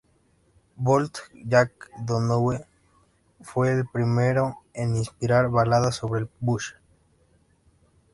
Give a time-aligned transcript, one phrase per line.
[0.77, 1.11] Bold
[1.47, 2.65] Jack Donohue
[3.41, 6.71] fue el primero en inspirar baladas sobre el "bush".